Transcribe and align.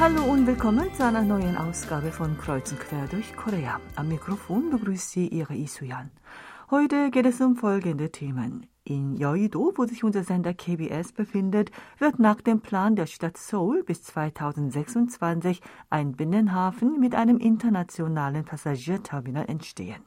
Hallo 0.00 0.24
und 0.24 0.46
willkommen 0.46 0.88
zu 0.94 1.04
einer 1.04 1.20
neuen 1.20 1.58
Ausgabe 1.58 2.10
von 2.10 2.38
Kreuz 2.38 2.72
und 2.72 2.80
Quer 2.80 3.06
durch 3.08 3.36
Korea. 3.36 3.78
Am 3.96 4.08
Mikrofon 4.08 4.70
begrüßt 4.70 5.10
Sie 5.10 5.28
Ihre 5.28 5.54
Isuyan. 5.54 6.10
Heute 6.70 7.10
geht 7.10 7.26
es 7.26 7.38
um 7.42 7.54
folgende 7.54 8.10
Themen. 8.10 8.66
In 8.82 9.14
Yeouido, 9.14 9.74
wo 9.76 9.84
sich 9.84 10.02
unser 10.02 10.24
Sender 10.24 10.54
KBS 10.54 11.12
befindet, 11.12 11.70
wird 11.98 12.18
nach 12.18 12.40
dem 12.40 12.62
Plan 12.62 12.96
der 12.96 13.04
Stadt 13.04 13.36
Seoul 13.36 13.84
bis 13.84 14.02
2026 14.04 15.60
ein 15.90 16.12
Binnenhafen 16.12 16.98
mit 16.98 17.14
einem 17.14 17.36
internationalen 17.36 18.46
Passagierterminal 18.46 19.50
entstehen. 19.50 20.02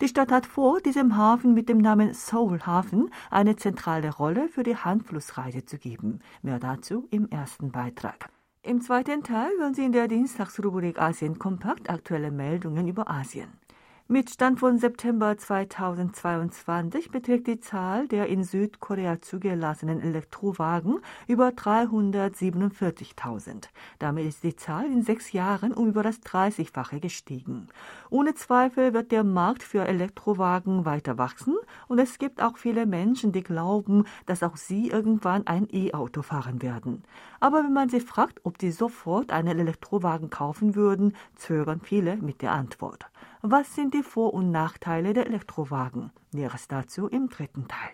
Die 0.00 0.08
Stadt 0.08 0.32
hat 0.32 0.46
vor, 0.46 0.80
diesem 0.80 1.18
Hafen 1.18 1.52
mit 1.52 1.68
dem 1.68 1.82
Namen 1.82 2.14
Seoul 2.14 2.62
Hafen 2.62 3.10
eine 3.30 3.56
zentrale 3.56 4.10
Rolle 4.10 4.48
für 4.48 4.62
die 4.62 4.76
Handflussreise 4.76 5.66
zu 5.66 5.76
geben. 5.76 6.20
Mehr 6.40 6.58
dazu 6.58 7.06
im 7.10 7.28
ersten 7.28 7.72
Beitrag. 7.72 8.30
Im 8.66 8.80
zweiten 8.80 9.22
Teil 9.22 9.50
hören 9.58 9.74
Sie 9.74 9.84
in 9.84 9.92
der 9.92 10.08
Dienstagsrubrik 10.08 10.98
Asien 10.98 11.38
Kompakt 11.38 11.90
aktuelle 11.90 12.30
Meldungen 12.30 12.88
über 12.88 13.10
Asien. 13.10 13.52
Mit 14.06 14.28
Stand 14.28 14.60
von 14.60 14.76
September 14.76 15.38
2022 15.38 17.10
beträgt 17.10 17.46
die 17.46 17.60
Zahl 17.60 18.06
der 18.06 18.26
in 18.26 18.44
Südkorea 18.44 19.22
zugelassenen 19.22 20.02
Elektrowagen 20.02 20.98
über 21.26 21.48
347.000. 21.48 23.70
Damit 23.98 24.26
ist 24.26 24.42
die 24.42 24.56
Zahl 24.56 24.84
in 24.84 25.00
sechs 25.00 25.32
Jahren 25.32 25.72
um 25.72 25.88
über 25.88 26.02
das 26.02 26.20
30-fache 26.20 27.00
gestiegen. 27.00 27.68
Ohne 28.10 28.34
Zweifel 28.34 28.92
wird 28.92 29.10
der 29.10 29.24
Markt 29.24 29.62
für 29.62 29.86
Elektrowagen 29.86 30.84
weiter 30.84 31.16
wachsen 31.16 31.56
und 31.88 31.98
es 31.98 32.18
gibt 32.18 32.42
auch 32.42 32.58
viele 32.58 32.84
Menschen, 32.84 33.32
die 33.32 33.42
glauben, 33.42 34.04
dass 34.26 34.42
auch 34.42 34.58
sie 34.58 34.90
irgendwann 34.90 35.46
ein 35.46 35.66
E-Auto 35.72 36.20
fahren 36.20 36.60
werden. 36.60 37.04
Aber 37.40 37.64
wenn 37.64 37.72
man 37.72 37.88
sie 37.88 38.00
fragt, 38.00 38.44
ob 38.44 38.60
sie 38.60 38.70
sofort 38.70 39.32
einen 39.32 39.58
Elektrowagen 39.58 40.28
kaufen 40.28 40.74
würden, 40.74 41.16
zögern 41.36 41.80
viele 41.80 42.18
mit 42.18 42.42
der 42.42 42.52
Antwort. 42.52 43.06
Was 43.46 43.74
sind 43.74 43.92
die 43.92 44.02
Vor- 44.02 44.32
und 44.32 44.50
Nachteile 44.52 45.12
der 45.12 45.26
Elektrowagen? 45.26 46.10
Näheres 46.32 46.66
dazu 46.66 47.08
im 47.08 47.28
dritten 47.28 47.68
Teil. 47.68 47.90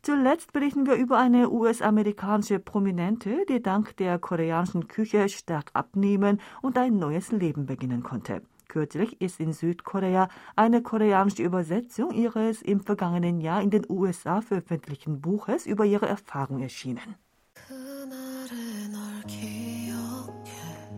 Zuletzt 0.00 0.54
berichten 0.54 0.86
wir 0.86 0.94
über 0.94 1.18
eine 1.18 1.50
US-amerikanische 1.50 2.58
Prominente, 2.60 3.44
die 3.46 3.60
dank 3.60 3.94
der 3.98 4.18
koreanischen 4.18 4.88
Küche 4.88 5.28
stark 5.28 5.68
abnehmen 5.74 6.40
und 6.62 6.78
ein 6.78 6.96
neues 6.96 7.30
Leben 7.30 7.66
beginnen 7.66 8.02
konnte. 8.02 8.40
Kürzlich 8.68 9.20
ist 9.20 9.38
in 9.38 9.52
Südkorea 9.52 10.28
eine 10.56 10.80
koreanische 10.80 11.42
Übersetzung 11.42 12.12
ihres 12.12 12.62
im 12.62 12.80
vergangenen 12.80 13.42
Jahr 13.42 13.60
in 13.60 13.68
den 13.68 13.84
USA 13.86 14.40
veröffentlichten 14.40 15.20
Buches 15.20 15.66
über 15.66 15.84
ihre 15.84 16.08
Erfahrung 16.08 16.62
erschienen. 16.62 17.16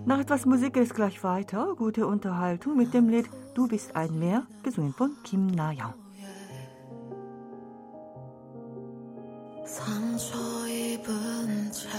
Nach 0.05 0.19
etwas 0.19 0.45
Musik 0.45 0.73
geht 0.73 0.83
es 0.83 0.93
gleich 0.93 1.23
weiter. 1.23 1.75
Gute 1.75 2.07
Unterhaltung 2.07 2.77
mit 2.77 2.93
dem 2.93 3.09
Lied 3.09 3.29
Du 3.53 3.67
bist 3.67 3.95
ein 3.95 4.17
Meer, 4.19 4.45
gesungen 4.63 4.93
von 4.93 5.11
Kim 5.23 5.47
Na-young. 5.47 5.93
상처 9.67 10.65
입은 10.65 11.71
채 11.73 11.89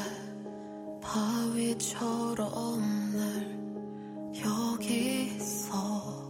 바위처럼 1.03 2.81
늘 3.13 4.41
여기 4.43 5.37
있어 5.37 6.22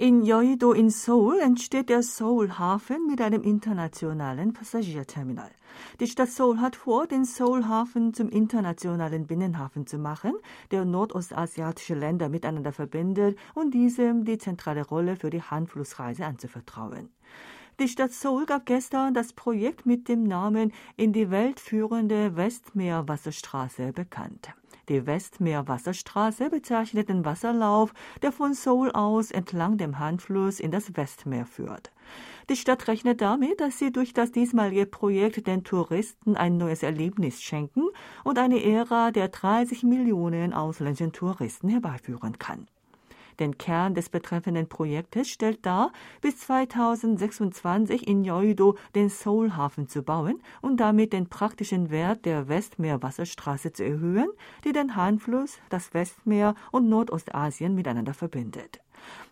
In 0.00 0.22
Yeouido 0.22 0.72
in 0.72 0.88
Seoul 0.88 1.40
entsteht 1.40 1.90
der 1.90 2.02
Seoul-Hafen 2.02 3.06
mit 3.06 3.20
einem 3.20 3.42
internationalen 3.42 4.54
Passagierterminal. 4.54 5.50
Die 6.00 6.06
Stadt 6.06 6.30
Seoul 6.30 6.58
hat 6.58 6.74
vor, 6.74 7.06
den 7.06 7.26
Seoul-Hafen 7.26 8.14
zum 8.14 8.30
internationalen 8.30 9.26
Binnenhafen 9.26 9.86
zu 9.86 9.98
machen, 9.98 10.32
der 10.70 10.86
nordostasiatische 10.86 11.92
Länder 11.92 12.30
miteinander 12.30 12.72
verbindet 12.72 13.38
und 13.54 13.74
diesem 13.74 14.24
die 14.24 14.38
zentrale 14.38 14.86
Rolle 14.86 15.16
für 15.16 15.28
die 15.28 15.42
Handflussreise 15.42 16.24
anzuvertrauen. 16.24 17.10
Die 17.78 17.88
Stadt 17.88 18.12
Seoul 18.12 18.46
gab 18.46 18.64
gestern 18.64 19.12
das 19.12 19.34
Projekt 19.34 19.84
mit 19.84 20.08
dem 20.08 20.22
Namen 20.22 20.72
in 20.96 21.12
die 21.12 21.30
Welt 21.30 21.60
führende 21.60 22.36
Westmeerwasserstraße 22.36 23.92
bekannt. 23.92 24.54
Die 24.88 25.06
Westmeerwasserstraße 25.06 26.50
bezeichnet 26.50 27.08
den 27.08 27.24
Wasserlauf, 27.24 27.92
der 28.22 28.32
von 28.32 28.54
Seoul 28.54 28.90
aus 28.92 29.30
entlang 29.30 29.76
dem 29.76 29.98
Hanfluss 29.98 30.60
in 30.60 30.70
das 30.70 30.96
Westmeer 30.96 31.46
führt. 31.46 31.92
Die 32.48 32.56
Stadt 32.56 32.88
rechnet 32.88 33.20
damit, 33.20 33.60
dass 33.60 33.78
sie 33.78 33.92
durch 33.92 34.12
das 34.12 34.32
diesmalige 34.32 34.86
Projekt 34.86 35.46
den 35.46 35.62
Touristen 35.62 36.36
ein 36.36 36.56
neues 36.56 36.82
Erlebnis 36.82 37.40
schenken 37.42 37.84
und 38.24 38.38
eine 38.38 38.64
Ära 38.64 39.12
der 39.12 39.28
30 39.28 39.84
Millionen 39.84 40.52
ausländischen 40.52 41.12
Touristen 41.12 41.68
herbeiführen 41.68 42.38
kann. 42.38 42.66
Den 43.40 43.58
Kern 43.58 43.94
des 43.94 44.10
betreffenden 44.10 44.68
Projektes 44.68 45.28
stellt 45.28 45.64
dar, 45.64 45.92
bis 46.20 46.38
2026 46.38 48.06
in 48.06 48.22
Yeouido 48.22 48.76
den 48.94 49.08
Seoul-Hafen 49.08 49.88
zu 49.88 50.02
bauen 50.02 50.42
und 50.60 50.78
damit 50.78 51.12
den 51.12 51.28
praktischen 51.28 51.90
Wert 51.90 52.26
der 52.26 52.48
Westmeerwasserstraße 52.48 53.72
zu 53.72 53.84
erhöhen, 53.84 54.28
die 54.64 54.72
den 54.72 54.94
Hanfluss, 54.94 55.58
das 55.70 55.94
Westmeer 55.94 56.54
und 56.70 56.88
Nordostasien 56.88 57.74
miteinander 57.74 58.14
verbindet. 58.14 58.80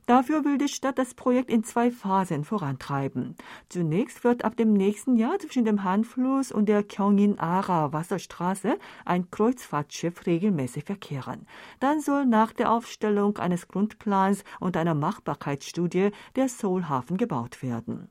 Dafür 0.08 0.42
will 0.42 0.56
die 0.56 0.68
Stadt 0.68 0.98
das 0.98 1.12
Projekt 1.12 1.50
in 1.50 1.64
zwei 1.64 1.90
Phasen 1.90 2.42
vorantreiben. 2.42 3.36
Zunächst 3.68 4.24
wird 4.24 4.42
ab 4.42 4.56
dem 4.56 4.72
nächsten 4.72 5.18
Jahr 5.18 5.38
zwischen 5.38 5.66
dem 5.66 5.84
Hanfluss 5.84 6.50
und 6.50 6.66
der 6.66 6.82
Gyeongin-Ara-Wasserstraße 6.82 8.78
ein 9.04 9.30
Kreuzfahrtschiff 9.30 10.24
regelmäßig 10.24 10.84
verkehren. 10.84 11.46
Dann 11.78 12.00
soll 12.00 12.24
nach 12.24 12.54
der 12.54 12.72
Aufstellung 12.72 13.36
eines 13.36 13.68
Grundplans 13.68 14.44
und 14.60 14.78
einer 14.78 14.94
Machbarkeitsstudie 14.94 16.12
der 16.36 16.48
Seoul-Hafen 16.48 17.18
gebaut 17.18 17.62
werden. 17.62 18.10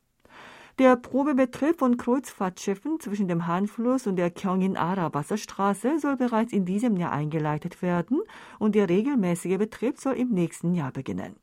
Der 0.77 0.97
Probebetrieb 0.97 1.79
von 1.79 1.97
Kreuzfahrtschiffen 1.97 2.99
zwischen 2.99 3.27
dem 3.27 3.47
Hanfluss 3.47 4.05
und 4.05 4.17
der 4.17 4.29
Gyeongin-Ara-Wasserstraße 4.29 5.97
soll 5.97 6.15
bereits 6.15 6.53
in 6.53 6.63
diesem 6.63 6.95
Jahr 6.95 7.11
eingeleitet 7.11 7.81
werden 7.81 8.21
und 8.59 8.75
der 8.75 8.87
regelmäßige 8.87 9.57
Betrieb 9.57 9.97
soll 9.97 10.13
im 10.13 10.29
nächsten 10.29 10.75
Jahr 10.75 10.91
beginnen. 10.91 11.37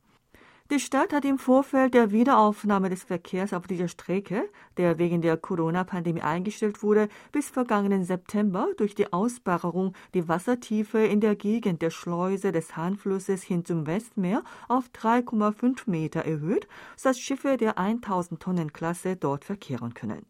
Die 0.70 0.80
Stadt 0.80 1.12
hat 1.12 1.26
im 1.26 1.38
Vorfeld 1.38 1.92
der 1.92 2.10
Wiederaufnahme 2.10 2.88
des 2.88 3.04
Verkehrs 3.04 3.52
auf 3.52 3.66
dieser 3.66 3.86
Strecke, 3.86 4.48
der 4.78 4.96
wegen 4.96 5.20
der 5.20 5.36
Corona-Pandemie 5.36 6.22
eingestellt 6.22 6.82
wurde, 6.82 7.10
bis 7.32 7.50
vergangenen 7.50 8.02
September 8.02 8.68
durch 8.78 8.94
die 8.94 9.12
Ausbarrung 9.12 9.92
die 10.14 10.26
Wassertiefe 10.26 11.00
in 11.00 11.20
der 11.20 11.36
Gegend 11.36 11.82
der 11.82 11.90
Schleuse 11.90 12.50
des 12.50 12.78
Hahnflusses 12.78 13.42
hin 13.42 13.66
zum 13.66 13.86
Westmeer 13.86 14.42
auf 14.66 14.88
3,5 14.94 15.82
Meter 15.84 16.20
erhöht, 16.20 16.66
sodass 16.96 17.20
Schiffe 17.20 17.58
der 17.58 17.76
1000 17.76 18.40
Tonnen 18.40 18.72
Klasse 18.72 19.16
dort 19.16 19.44
verkehren 19.44 19.92
können. 19.92 20.24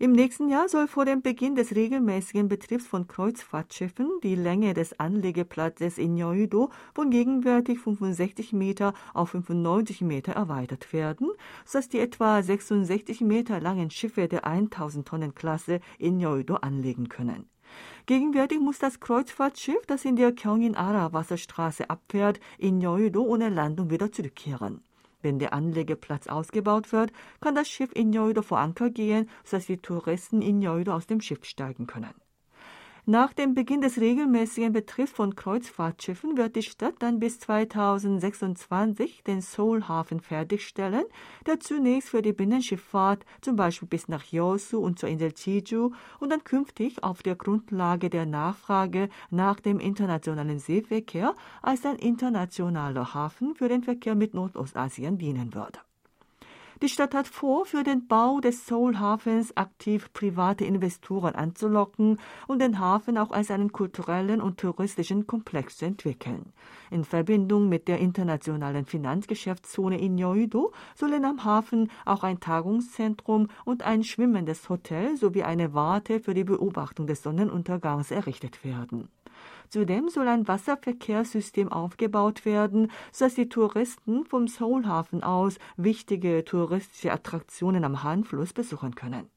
Im 0.00 0.10
nächsten 0.10 0.48
Jahr 0.48 0.68
soll 0.68 0.88
vor 0.88 1.04
dem 1.04 1.22
Beginn 1.22 1.54
des 1.54 1.72
regelmäßigen 1.72 2.48
Betriebs 2.48 2.84
von 2.84 3.06
Kreuzfahrtschiffen 3.06 4.08
die 4.24 4.34
Länge 4.34 4.74
des 4.74 4.98
Anlegeplatzes 4.98 5.98
in 5.98 6.16
Yeouido 6.16 6.70
von 6.94 7.10
gegenwärtig 7.10 7.78
65 7.78 8.52
Meter 8.52 8.92
auf 9.12 9.30
95 9.30 10.00
Meter 10.00 10.32
erweitert 10.32 10.92
werden, 10.92 11.30
sodass 11.64 11.88
die 11.88 12.00
etwa 12.00 12.42
66 12.42 13.20
Meter 13.20 13.60
langen 13.60 13.90
Schiffe 13.90 14.26
der 14.26 14.44
1000 14.44 15.06
Tonnen 15.06 15.34
Klasse 15.36 15.78
in 15.98 16.18
Yeouido 16.18 16.56
anlegen 16.56 17.08
können. 17.08 17.48
Gegenwärtig 18.06 18.58
muss 18.58 18.80
das 18.80 18.98
Kreuzfahrtschiff, 18.98 19.86
das 19.86 20.04
in 20.04 20.16
der 20.16 20.32
Gyeongin-Ara 20.32 21.12
Wasserstraße 21.12 21.88
abfährt, 21.88 22.40
in 22.58 22.80
Yeouido 22.80 23.22
ohne 23.22 23.48
Landung 23.48 23.90
wieder 23.90 24.10
zurückkehren. 24.10 24.82
Wenn 25.24 25.38
der 25.38 25.54
Anlegeplatz 25.54 26.26
ausgebaut 26.26 26.92
wird, 26.92 27.10
kann 27.40 27.54
das 27.54 27.66
Schiff 27.66 27.90
in 27.94 28.12
Yeouido 28.12 28.42
vor 28.42 28.58
Anker 28.58 28.90
gehen, 28.90 29.30
sodass 29.42 29.64
die 29.64 29.78
Touristen 29.78 30.42
in 30.42 30.60
Yeouido 30.60 30.92
aus 30.92 31.06
dem 31.06 31.22
Schiff 31.22 31.46
steigen 31.46 31.86
können. 31.86 32.12
Nach 33.06 33.34
dem 33.34 33.52
Beginn 33.52 33.82
des 33.82 34.00
regelmäßigen 34.00 34.72
Betriebs 34.72 35.10
von 35.10 35.36
Kreuzfahrtschiffen 35.36 36.38
wird 36.38 36.56
die 36.56 36.62
Stadt 36.62 36.94
dann 37.00 37.20
bis 37.20 37.38
2026 37.38 39.22
den 39.24 39.42
Seoul-Hafen 39.42 40.20
fertigstellen, 40.20 41.04
der 41.44 41.60
zunächst 41.60 42.08
für 42.08 42.22
die 42.22 42.32
Binnenschifffahrt, 42.32 43.26
zum 43.42 43.56
Beispiel 43.56 43.88
bis 43.88 44.08
nach 44.08 44.24
Yeosu 44.32 44.78
und 44.78 44.98
zur 44.98 45.10
Insel 45.10 45.34
Jeju, 45.36 45.90
und 46.18 46.30
dann 46.30 46.44
künftig 46.44 47.04
auf 47.04 47.22
der 47.22 47.36
Grundlage 47.36 48.08
der 48.08 48.24
Nachfrage 48.24 49.10
nach 49.28 49.60
dem 49.60 49.80
internationalen 49.80 50.58
Seeverkehr 50.58 51.34
als 51.60 51.84
ein 51.84 51.96
internationaler 51.96 53.12
Hafen 53.12 53.54
für 53.54 53.68
den 53.68 53.82
Verkehr 53.82 54.14
mit 54.14 54.32
Nordostasien 54.32 55.18
dienen 55.18 55.52
würde. 55.52 55.78
Die 56.82 56.88
Stadt 56.88 57.14
hat 57.14 57.28
vor, 57.28 57.66
für 57.66 57.84
den 57.84 58.08
Bau 58.08 58.40
des 58.40 58.66
Seoul-Hafens 58.66 59.56
aktiv 59.56 60.12
private 60.12 60.64
Investoren 60.64 61.34
anzulocken 61.34 62.18
und 62.48 62.60
den 62.60 62.80
Hafen 62.80 63.16
auch 63.16 63.30
als 63.30 63.50
einen 63.52 63.70
kulturellen 63.70 64.40
und 64.40 64.58
touristischen 64.58 65.26
Komplex 65.26 65.78
zu 65.78 65.86
entwickeln. 65.86 66.52
In 66.90 67.04
Verbindung 67.04 67.68
mit 67.68 67.86
der 67.86 67.98
internationalen 67.98 68.86
Finanzgeschäftszone 68.86 70.00
in 70.00 70.18
Yeouido 70.18 70.72
sollen 70.96 71.24
am 71.24 71.44
Hafen 71.44 71.90
auch 72.04 72.24
ein 72.24 72.40
Tagungszentrum 72.40 73.48
und 73.64 73.82
ein 73.82 74.02
schwimmendes 74.02 74.68
Hotel 74.68 75.16
sowie 75.16 75.44
eine 75.44 75.74
Warte 75.74 76.18
für 76.18 76.34
die 76.34 76.44
Beobachtung 76.44 77.06
des 77.06 77.22
Sonnenuntergangs 77.22 78.10
errichtet 78.10 78.64
werden. 78.64 79.08
Zudem 79.74 80.08
soll 80.08 80.28
ein 80.28 80.46
Wasserverkehrssystem 80.46 81.72
aufgebaut 81.72 82.44
werden, 82.44 82.92
sodass 83.10 83.34
die 83.34 83.48
Touristen 83.48 84.24
vom 84.24 84.46
Seoulhafen 84.46 85.24
aus 85.24 85.58
wichtige 85.76 86.44
touristische 86.44 87.10
Attraktionen 87.10 87.82
am 87.82 88.04
Hanfluss 88.04 88.52
besuchen 88.52 88.94
können. 88.94 89.28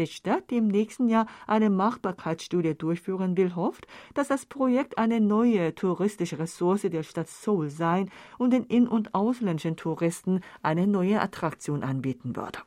Die 0.00 0.08
Stadt, 0.08 0.50
die 0.50 0.56
im 0.56 0.66
nächsten 0.66 1.08
Jahr 1.08 1.28
eine 1.46 1.70
Machbarkeitsstudie 1.70 2.74
durchführen 2.74 3.36
will, 3.36 3.54
hofft, 3.54 3.86
dass 4.14 4.26
das 4.26 4.46
Projekt 4.46 4.98
eine 4.98 5.20
neue 5.20 5.72
touristische 5.76 6.40
Ressource 6.40 6.82
der 6.82 7.04
Stadt 7.04 7.28
Seoul 7.28 7.68
sein 7.68 8.10
und 8.36 8.52
den 8.52 8.64
in- 8.64 8.88
und 8.88 9.14
ausländischen 9.14 9.76
Touristen 9.76 10.40
eine 10.60 10.88
neue 10.88 11.20
Attraktion 11.20 11.84
anbieten 11.84 12.34
würde. 12.34 12.58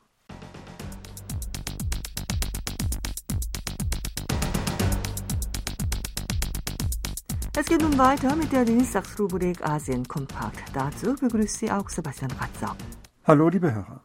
Es 7.62 7.68
geht 7.68 7.80
nun 7.80 7.96
weiter 7.96 8.34
mit 8.34 8.50
der 8.50 8.64
Dienstagsrubrik 8.64 9.64
Asien 9.64 10.08
Kompakt. 10.08 10.64
Dazu 10.74 11.14
begrüßt 11.14 11.58
Sie 11.58 11.70
auch 11.70 11.88
Sebastian 11.88 12.32
Ratzer. 12.32 12.76
Hallo, 13.24 13.48
liebe 13.48 13.72
Hörer. 13.72 14.00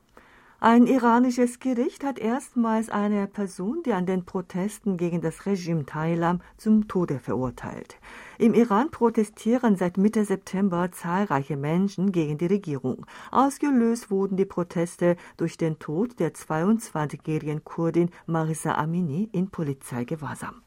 Ein 0.59 0.85
iranisches 0.85 1.59
Gericht 1.59 2.03
hat 2.03 2.19
erstmals 2.19 2.91
eine 2.91 3.25
Person, 3.25 3.81
die 3.83 3.93
an 3.93 4.05
den 4.05 4.25
Protesten 4.25 4.95
gegen 4.95 5.21
das 5.21 5.47
Regime 5.47 5.87
teilnahm, 5.87 6.41
zum 6.57 6.87
Tode 6.87 7.17
verurteilt. 7.17 7.97
Im 8.37 8.53
Iran 8.53 8.91
protestieren 8.91 9.75
seit 9.75 9.97
Mitte 9.97 10.23
September 10.23 10.91
zahlreiche 10.91 11.57
Menschen 11.57 12.11
gegen 12.11 12.37
die 12.37 12.45
Regierung. 12.45 13.07
Ausgelöst 13.31 14.11
wurden 14.11 14.37
die 14.37 14.45
Proteste 14.45 15.15
durch 15.35 15.57
den 15.57 15.79
Tod 15.79 16.19
der 16.19 16.35
22-jährigen 16.35 17.63
Kurdin 17.63 18.11
Marisa 18.27 18.75
Amini 18.75 19.29
in 19.31 19.49
Polizeigewahrsam. 19.49 20.61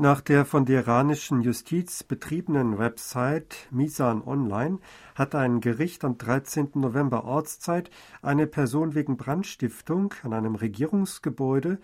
Nach 0.00 0.20
der 0.20 0.44
von 0.44 0.64
der 0.64 0.82
iranischen 0.82 1.42
Justiz 1.42 2.04
betriebenen 2.04 2.78
Website 2.78 3.66
Misan 3.72 4.22
Online 4.22 4.78
hat 5.16 5.34
ein 5.34 5.60
Gericht 5.60 6.04
am 6.04 6.16
13. 6.16 6.70
November 6.74 7.24
Ortszeit 7.24 7.90
eine 8.22 8.46
Person 8.46 8.94
wegen 8.94 9.16
Brandstiftung 9.16 10.14
an 10.22 10.34
einem 10.34 10.54
Regierungsgebäude, 10.54 11.80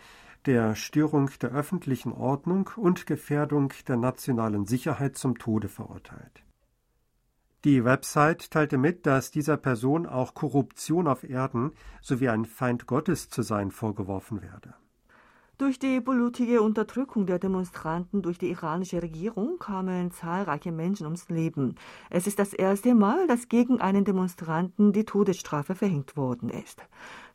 der 0.47 0.77
Störung 0.77 1.29
der 1.43 1.51
öffentlichen 1.51 2.13
Ordnung 2.13 2.71
und 2.77 3.09
Gefährdung 3.09 3.73
der 3.89 3.97
nationalen 3.97 4.65
Sicherheit 4.65 5.19
zum 5.19 5.37
Tode 5.37 5.69
verurteilt. 5.69 6.45
Die 7.65 7.85
Website 7.85 8.49
teilte 8.53 8.79
mit, 8.79 9.07
dass 9.07 9.33
dieser 9.33 9.57
Person 9.57 10.07
auch 10.07 10.35
Korruption 10.35 11.09
auf 11.09 11.25
Erden 11.25 11.73
sowie 12.01 12.29
ein 12.29 12.45
Feind 12.45 12.87
Gottes 12.87 13.29
zu 13.29 13.43
sein 13.43 13.73
vorgeworfen 13.73 14.41
werde. 14.41 14.75
Durch 15.57 15.79
die 15.79 16.01
blutige 16.01 16.63
Unterdrückung 16.63 17.27
der 17.27 17.39
Demonstranten 17.39 18.23
durch 18.23 18.39
die 18.39 18.51
iranische 18.51 19.01
Regierung 19.01 19.61
kamen 19.61 20.11
zahlreiche 20.11 20.73
Menschen 20.73 21.07
ums 21.07 21.29
Leben. 21.29 21.77
Es 22.11 22.27
ist 22.27 22.41
das 22.41 22.55
erste 22.55 22.93
Mal, 22.93 23.29
dass 23.29 23.49
gegen 23.49 23.81
einen 23.81 24.05
Demonstranten 24.05 24.93
die 24.93 25.05
Todesstrafe 25.05 25.77
verhängt 25.77 26.17
worden 26.17 26.51
ist. 26.51 26.83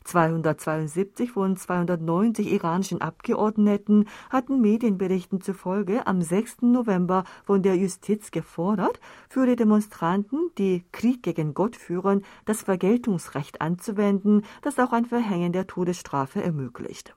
272 0.04 1.32
von 1.32 1.56
290 1.56 2.52
iranischen 2.52 3.00
Abgeordneten 3.00 4.06
hatten 4.28 4.60
Medienberichten 4.60 5.40
zufolge 5.40 6.06
am 6.06 6.20
6. 6.20 6.60
November 6.60 7.24
von 7.46 7.62
der 7.62 7.76
Justiz 7.76 8.30
gefordert, 8.30 9.00
für 9.30 9.46
die 9.46 9.56
Demonstranten, 9.56 10.50
die 10.58 10.84
Krieg 10.92 11.22
gegen 11.22 11.54
Gott 11.54 11.74
führen, 11.74 12.22
das 12.44 12.60
Vergeltungsrecht 12.60 13.62
anzuwenden, 13.62 14.42
das 14.60 14.78
auch 14.78 14.92
ein 14.92 15.06
Verhängen 15.06 15.54
der 15.54 15.66
Todesstrafe 15.66 16.42
ermöglicht. 16.42 17.14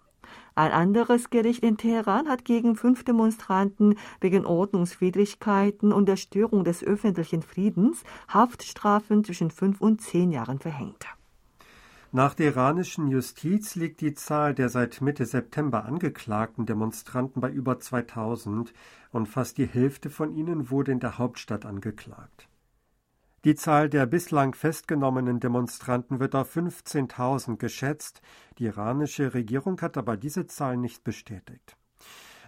Ein 0.56 0.72
anderes 0.72 1.32
Gericht 1.32 1.64
in 1.64 1.78
Teheran 1.78 2.28
hat 2.28 2.46
gegen 2.46 2.76
fünf 2.76 3.04
Demonstranten 3.04 3.96
wegen 4.22 4.46
Ordnungswidrigkeiten 4.46 5.92
und 5.92 6.06
der 6.06 6.16
Störung 6.16 6.64
des 6.64 6.84
öffentlichen 6.84 7.42
Friedens 7.42 8.04
Haftstrafen 8.28 9.24
zwischen 9.24 9.50
fünf 9.50 9.82
und 9.82 10.02
zehn 10.02 10.32
Jahren 10.32 10.60
verhängt. 10.60 11.08
Nach 12.12 12.36
der 12.36 12.50
iranischen 12.50 13.08
Justiz 13.08 13.74
liegt 13.74 14.02
die 14.02 14.14
Zahl 14.14 14.54
der 14.54 14.70
seit 14.70 15.02
Mitte 15.02 15.26
September 15.26 15.86
angeklagten 15.86 16.68
Demonstranten 16.68 17.42
bei 17.42 17.50
über 17.50 17.80
2000 17.80 18.72
und 19.12 19.28
fast 19.28 19.58
die 19.58 19.66
Hälfte 19.66 20.12
von 20.12 20.36
ihnen 20.36 20.70
wurde 20.70 20.92
in 20.92 21.00
der 21.00 21.18
Hauptstadt 21.18 21.66
angeklagt. 21.66 22.48
Die 23.46 23.56
Zahl 23.56 23.90
der 23.90 24.06
bislang 24.06 24.56
festgenommenen 24.56 25.42
Demonstranten 25.42 26.22
wird 26.22 26.34
auf 26.34 26.56
15.000 26.56 27.58
geschätzt. 27.58 28.22
Die 28.58 28.64
iranische 28.64 29.34
Regierung 29.34 29.82
hat 29.82 29.98
aber 29.98 30.16
diese 30.16 30.48
Zahl 30.48 30.78
nicht 30.78 31.04
bestätigt. 31.04 31.76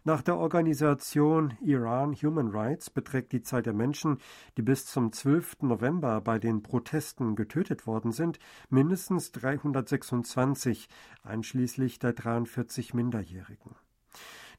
Nach 0.05 0.21
der 0.21 0.37
Organisation 0.37 1.57
Iran 1.61 2.13
Human 2.13 2.47
Rights 2.47 2.89
beträgt 2.89 3.33
die 3.33 3.41
Zahl 3.41 3.61
der 3.61 3.73
Menschen, 3.73 4.19
die 4.55 4.61
bis 4.61 4.85
zum 4.85 5.11
12. 5.11 5.63
November 5.63 6.21
bei 6.21 6.39
den 6.39 6.63
Protesten 6.63 7.35
getötet 7.35 7.87
worden 7.87 8.13
sind, 8.13 8.39
mindestens 8.69 9.33
326, 9.33 10.87
einschließlich 11.23 11.99
der 11.99 12.13
43 12.13 12.93
Minderjährigen. 12.93 13.75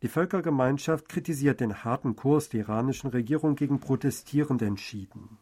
Die 0.02 0.09
Völkergemeinschaft 0.09 1.09
kritisiert 1.09 1.61
den 1.61 1.83
harten 1.83 2.14
Kurs 2.14 2.50
der 2.50 2.61
iranischen 2.61 3.09
Regierung 3.09 3.55
gegen 3.55 3.81
Protestierende 3.81 4.66
entschieden. 4.66 5.38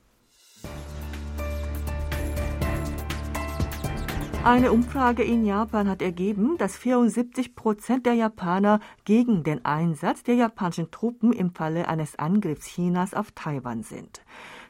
Eine 4.44 4.72
Umfrage 4.72 5.22
in 5.22 5.46
Japan 5.46 5.88
hat 5.88 6.02
ergeben, 6.02 6.58
dass 6.58 6.76
74 6.76 7.54
Prozent 7.54 8.04
der 8.04 8.12
Japaner 8.12 8.80
gegen 9.06 9.42
den 9.42 9.64
Einsatz 9.64 10.22
der 10.22 10.34
japanischen 10.34 10.90
Truppen 10.90 11.32
im 11.32 11.54
Falle 11.54 11.88
eines 11.88 12.18
Angriffs 12.18 12.66
Chinas 12.66 13.14
auf 13.14 13.32
Taiwan 13.32 13.82
sind. 13.82 14.20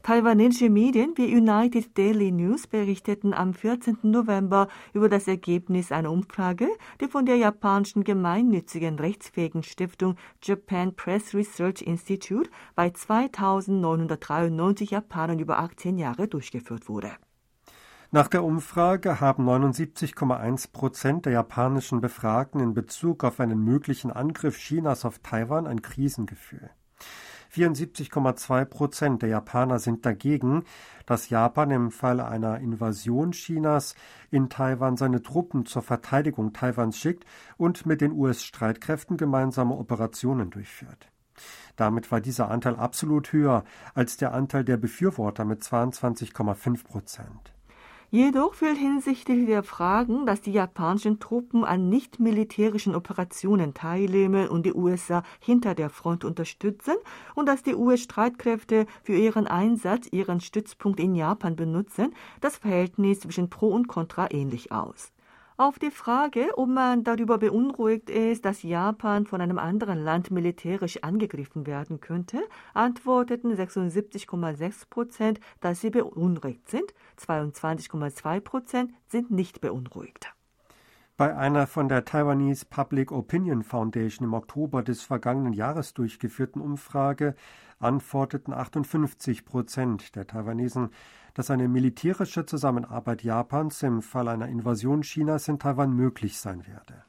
Taiwanesische 0.04 0.70
Medien 0.70 1.14
wie 1.16 1.34
United 1.34 1.98
Daily 1.98 2.30
News 2.30 2.68
berichteten 2.68 3.34
am 3.34 3.52
14. 3.52 3.98
November 4.02 4.68
über 4.92 5.08
das 5.08 5.26
Ergebnis 5.26 5.90
einer 5.90 6.12
Umfrage, 6.12 6.68
die 7.00 7.08
von 7.08 7.26
der 7.26 7.38
japanischen 7.38 8.04
gemeinnützigen 8.04 9.00
rechtsfähigen 9.00 9.64
Stiftung 9.64 10.14
Japan 10.40 10.94
Press 10.94 11.34
Research 11.34 11.82
Institute 11.82 12.48
bei 12.76 12.90
2993 12.90 14.92
Japanern 14.92 15.40
über 15.40 15.58
18 15.58 15.98
Jahre 15.98 16.28
durchgeführt 16.28 16.88
wurde. 16.88 17.10
Nach 18.14 18.28
der 18.28 18.44
Umfrage 18.44 19.20
haben 19.20 19.44
79,1 19.48 20.70
Prozent 20.70 21.26
der 21.26 21.32
japanischen 21.32 22.00
Befragten 22.00 22.60
in 22.60 22.72
Bezug 22.72 23.24
auf 23.24 23.40
einen 23.40 23.58
möglichen 23.58 24.12
Angriff 24.12 24.56
Chinas 24.56 25.04
auf 25.04 25.18
Taiwan 25.18 25.66
ein 25.66 25.82
Krisengefühl. 25.82 26.70
74,2 27.52 28.66
Prozent 28.66 29.22
der 29.22 29.30
Japaner 29.30 29.80
sind 29.80 30.06
dagegen, 30.06 30.62
dass 31.06 31.28
Japan 31.28 31.72
im 31.72 31.90
Falle 31.90 32.28
einer 32.28 32.60
Invasion 32.60 33.32
Chinas 33.32 33.96
in 34.30 34.48
Taiwan 34.48 34.96
seine 34.96 35.20
Truppen 35.20 35.66
zur 35.66 35.82
Verteidigung 35.82 36.52
Taiwans 36.52 36.96
schickt 36.96 37.24
und 37.56 37.84
mit 37.84 38.00
den 38.00 38.12
US-Streitkräften 38.12 39.16
gemeinsame 39.16 39.74
Operationen 39.74 40.50
durchführt. 40.50 41.10
Damit 41.74 42.12
war 42.12 42.20
dieser 42.20 42.48
Anteil 42.48 42.76
absolut 42.76 43.32
höher 43.32 43.64
als 43.92 44.16
der 44.16 44.32
Anteil 44.32 44.62
der 44.62 44.76
Befürworter 44.76 45.44
mit 45.44 45.64
22,5 45.64 46.84
Prozent. 46.84 47.53
Jedoch 48.14 48.54
fehlt 48.54 48.78
hinsichtlich 48.78 49.44
der 49.46 49.64
Fragen, 49.64 50.24
dass 50.24 50.40
die 50.40 50.52
japanischen 50.52 51.18
Truppen 51.18 51.64
an 51.64 51.88
nicht-militärischen 51.88 52.94
Operationen 52.94 53.74
teilnehmen 53.74 54.46
und 54.46 54.64
die 54.64 54.72
USA 54.72 55.24
hinter 55.40 55.74
der 55.74 55.90
Front 55.90 56.24
unterstützen 56.24 56.94
und 57.34 57.46
dass 57.46 57.64
die 57.64 57.74
US-Streitkräfte 57.74 58.86
für 59.02 59.16
ihren 59.16 59.48
Einsatz 59.48 60.06
ihren 60.12 60.40
Stützpunkt 60.40 61.00
in 61.00 61.16
Japan 61.16 61.56
benutzen, 61.56 62.14
das 62.40 62.58
Verhältnis 62.58 63.18
zwischen 63.18 63.50
Pro 63.50 63.70
und 63.70 63.88
Contra 63.88 64.30
ähnlich 64.30 64.70
aus. 64.70 65.13
Auf 65.56 65.78
die 65.78 65.92
Frage, 65.92 66.48
ob 66.56 66.68
man 66.68 67.04
darüber 67.04 67.38
beunruhigt 67.38 68.10
ist, 68.10 68.44
dass 68.44 68.64
Japan 68.64 69.24
von 69.24 69.40
einem 69.40 69.60
anderen 69.60 70.02
Land 70.02 70.32
militärisch 70.32 71.04
angegriffen 71.04 71.64
werden 71.64 72.00
könnte, 72.00 72.42
antworteten 72.72 73.54
76,6 73.54 74.88
Prozent, 74.90 75.38
dass 75.60 75.80
sie 75.80 75.90
beunruhigt 75.90 76.68
sind, 76.68 76.92
22,2 77.24 78.40
Prozent 78.40 78.90
sind 79.06 79.30
nicht 79.30 79.60
beunruhigt. 79.60 80.34
Bei 81.16 81.36
einer 81.36 81.68
von 81.68 81.88
der 81.88 82.04
Taiwanese 82.04 82.64
Public 82.68 83.12
Opinion 83.12 83.62
Foundation 83.62 84.26
im 84.26 84.34
Oktober 84.34 84.82
des 84.82 85.02
vergangenen 85.02 85.52
Jahres 85.52 85.94
durchgeführten 85.94 86.60
Umfrage 86.60 87.36
antworteten 87.78 88.52
58 88.52 89.44
Prozent 89.44 90.16
der 90.16 90.26
Taiwanesen, 90.26 90.90
dass 91.34 91.50
eine 91.50 91.68
militärische 91.68 92.46
Zusammenarbeit 92.46 93.22
Japans 93.22 93.82
im 93.82 94.02
Fall 94.02 94.28
einer 94.28 94.48
Invasion 94.48 95.02
Chinas 95.02 95.48
in 95.48 95.58
Taiwan 95.58 95.92
möglich 95.92 96.38
sein 96.38 96.66
werde. 96.66 97.04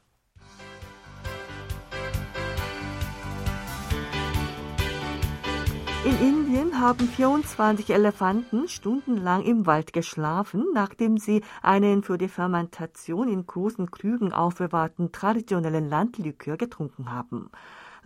In 6.06 6.20
Indien 6.20 6.80
haben 6.80 7.08
24 7.08 7.90
Elefanten 7.90 8.68
stundenlang 8.68 9.42
im 9.42 9.66
Wald 9.66 9.92
geschlafen, 9.92 10.64
nachdem 10.72 11.18
sie 11.18 11.42
einen 11.62 12.04
für 12.04 12.16
die 12.16 12.28
Fermentation 12.28 13.28
in 13.28 13.44
großen 13.44 13.90
Krügen 13.90 14.32
aufbewahrten 14.32 15.10
traditionellen 15.10 15.88
Landlikör 15.88 16.56
getrunken 16.56 17.10
haben. 17.10 17.50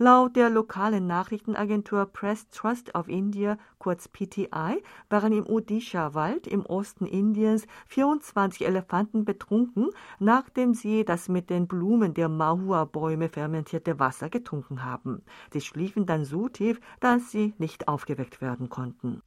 Laut 0.03 0.35
der 0.35 0.49
lokalen 0.49 1.05
Nachrichtenagentur 1.05 2.07
Press 2.07 2.49
Trust 2.49 2.95
of 2.95 3.07
India, 3.07 3.59
kurz 3.77 4.07
PTI, 4.07 4.81
waren 5.11 5.31
im 5.31 5.45
Odisha-Wald 5.45 6.47
im 6.47 6.65
Osten 6.65 7.05
Indiens 7.05 7.67
24 7.85 8.65
Elefanten 8.65 9.25
betrunken, 9.25 9.91
nachdem 10.17 10.73
sie 10.73 11.05
das 11.05 11.29
mit 11.29 11.51
den 11.51 11.67
Blumen 11.67 12.15
der 12.15 12.29
Mahua-Bäume 12.29 13.29
fermentierte 13.29 13.99
Wasser 13.99 14.31
getrunken 14.31 14.83
haben. 14.83 15.21
Sie 15.53 15.61
schliefen 15.61 16.07
dann 16.07 16.25
so 16.25 16.49
tief, 16.49 16.79
dass 16.99 17.29
sie 17.29 17.53
nicht 17.59 17.87
aufgeweckt 17.87 18.41
werden 18.41 18.69
konnten. 18.69 19.21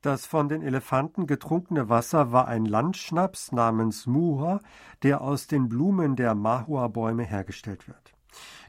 Das 0.00 0.24
von 0.24 0.48
den 0.48 0.62
Elefanten 0.62 1.26
getrunkene 1.26 1.90
Wasser 1.90 2.32
war 2.32 2.48
ein 2.48 2.64
Landschnaps 2.64 3.52
namens 3.52 4.06
Muha, 4.06 4.60
der 5.02 5.20
aus 5.20 5.48
den 5.48 5.68
Blumen 5.68 6.16
der 6.16 6.34
Mahua-Bäume 6.34 7.24
hergestellt 7.24 7.88
wird. 7.88 8.17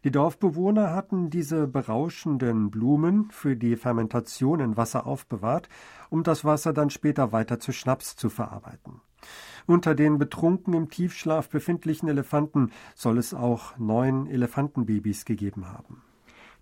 Die 0.04 0.12
Dorfbewohner 0.12 0.94
hatten 0.94 1.30
diese 1.30 1.68
berauschenden 1.68 2.72
Blumen 2.72 3.30
für 3.32 3.56
die 3.56 3.75
Fermentation 3.75 4.60
in 4.60 4.78
Wasser 4.78 5.06
aufbewahrt, 5.06 5.68
um 6.10 6.24
das 6.24 6.46
Wasser 6.46 6.74
dann 6.74 6.89
später 6.89 7.32
weiter 7.32 7.60
zu 7.60 7.72
Schnaps 7.72 8.16
zu 8.16 8.30
verarbeiten. 8.30 9.01
Unter 9.68 9.96
den 9.96 10.18
betrunken 10.18 10.74
im 10.74 10.89
Tiefschlaf 10.89 11.50
befindlichen 11.50 12.08
Elefanten 12.10 12.72
soll 12.96 13.18
es 13.18 13.34
auch 13.34 13.78
neun 13.78 14.28
Elefantenbabys 14.28 15.25
gegeben 15.25 15.68
haben. 15.68 16.01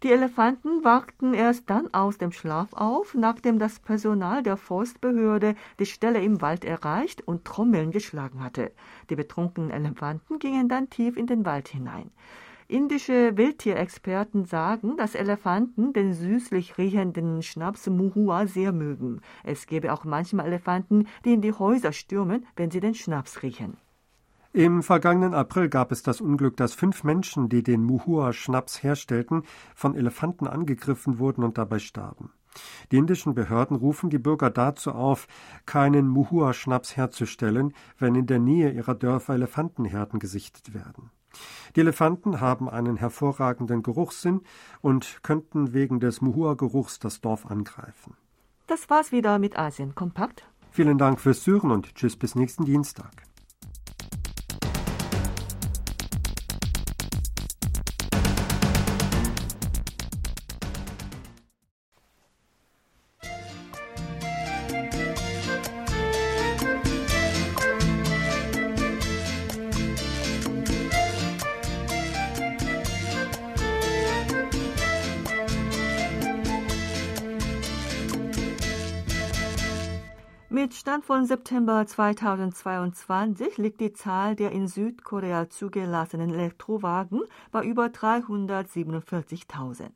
Die 0.03 0.11
Elefanten 0.11 0.83
wachten 0.83 1.33
erst 1.33 1.71
dann 1.71 1.91
aus 1.91 2.19
dem 2.19 2.31
Schlaf 2.31 2.73
auf, 2.73 3.15
nachdem 3.15 3.57
das 3.57 3.79
Personal 3.79 4.43
der 4.43 4.55
Forstbehörde 4.55 5.55
die 5.79 5.87
Stelle 5.87 6.21
im 6.21 6.39
Wald 6.39 6.65
erreicht 6.65 7.27
und 7.27 7.45
Trommeln 7.45 7.89
geschlagen 7.89 8.43
hatte. 8.43 8.71
Die 9.09 9.15
betrunkenen 9.15 9.71
Elefanten 9.71 10.37
gingen 10.37 10.69
dann 10.69 10.91
tief 10.91 11.17
in 11.17 11.25
den 11.25 11.45
Wald 11.45 11.69
hinein. 11.69 12.11
Indische 12.69 13.37
Wildtierexperten 13.37 14.43
sagen, 14.43 14.97
dass 14.97 15.15
Elefanten 15.15 15.93
den 15.93 16.13
süßlich 16.13 16.77
riechenden 16.77 17.41
Schnaps 17.41 17.87
Muhua 17.87 18.45
sehr 18.45 18.73
mögen. 18.73 19.21
Es 19.45 19.67
gäbe 19.67 19.93
auch 19.93 20.03
manchmal 20.03 20.47
Elefanten, 20.47 21.07
die 21.23 21.31
in 21.31 21.41
die 21.41 21.53
Häuser 21.53 21.93
stürmen, 21.93 22.45
wenn 22.57 22.69
sie 22.69 22.81
den 22.81 22.93
Schnaps 22.93 23.41
riechen. 23.41 23.77
Im 24.51 24.83
vergangenen 24.83 25.33
April 25.33 25.69
gab 25.69 25.93
es 25.93 26.03
das 26.03 26.19
Unglück, 26.19 26.57
dass 26.57 26.73
fünf 26.73 27.05
Menschen, 27.05 27.47
die 27.47 27.63
den 27.63 27.83
Muhua-Schnaps 27.83 28.83
herstellten, 28.83 29.43
von 29.73 29.95
Elefanten 29.95 30.45
angegriffen 30.45 31.19
wurden 31.19 31.45
und 31.45 31.57
dabei 31.57 31.79
starben. 31.79 32.33
Die 32.91 32.97
indischen 32.97 33.33
Behörden 33.33 33.77
rufen 33.77 34.09
die 34.09 34.19
Bürger 34.19 34.49
dazu 34.49 34.91
auf, 34.91 35.27
keinen 35.65 36.09
Muhua-Schnaps 36.09 36.97
herzustellen, 36.97 37.73
wenn 37.97 38.15
in 38.15 38.25
der 38.25 38.39
Nähe 38.39 38.71
ihrer 38.71 38.95
Dörfer 38.95 39.35
Elefantenherden 39.35 40.19
gesichtet 40.19 40.73
werden. 40.73 41.11
Die 41.75 41.81
Elefanten 41.81 42.41
haben 42.41 42.69
einen 42.69 42.97
hervorragenden 42.97 43.83
Geruchssinn 43.83 44.41
und 44.81 45.19
könnten 45.23 45.73
wegen 45.73 45.99
des 45.99 46.21
Muhua-Geruchs 46.21 46.99
das 46.99 47.21
Dorf 47.21 47.45
angreifen. 47.45 48.15
Das 48.67 48.89
war's 48.89 49.11
wieder 49.11 49.39
mit 49.39 49.57
Asien 49.57 49.95
Kompakt. 49.95 50.45
Vielen 50.71 50.97
Dank 50.97 51.19
fürs 51.19 51.41
Zuhören 51.41 51.71
und 51.71 51.95
tschüss 51.95 52.17
bis 52.17 52.35
nächsten 52.35 52.65
Dienstag. 52.65 53.26
Mit 80.57 80.73
Stand 80.73 81.05
von 81.05 81.25
September 81.27 81.85
2022 81.85 83.59
liegt 83.59 83.79
die 83.79 83.93
Zahl 83.93 84.35
der 84.35 84.51
in 84.51 84.67
Südkorea 84.67 85.51
zugelassenen 85.51 86.33
Elektrowagen 86.33 87.21
bei 87.51 87.63
über 87.63 87.85
347.000. 87.85 89.91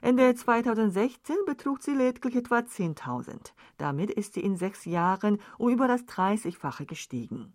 Ende 0.00 0.36
2016 0.36 1.34
betrug 1.46 1.82
sie 1.82 1.94
lediglich 1.94 2.36
etwa 2.36 2.58
10.000. 2.58 3.50
Damit 3.76 4.12
ist 4.12 4.34
sie 4.34 4.40
in 4.40 4.56
sechs 4.56 4.84
Jahren 4.84 5.40
um 5.58 5.68
über 5.68 5.88
das 5.88 6.02
30-fache 6.02 6.86
gestiegen. 6.86 7.54